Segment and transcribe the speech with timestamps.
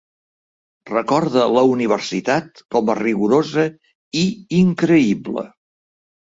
[0.91, 3.67] Recorda la universitat com a "rigorosa"
[4.23, 4.25] i
[4.63, 5.47] "increïble".